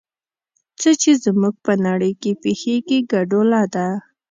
[0.79, 3.87] څه چې زموږ په نړۍ کې پېښېږي ګډوله ده.